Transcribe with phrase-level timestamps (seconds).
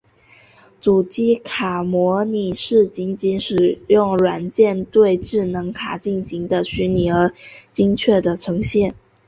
[0.81, 7.31] 主机卡模拟是仅仅使用软件对智能卡进行的虚拟而
[7.71, 8.95] 精确的呈现。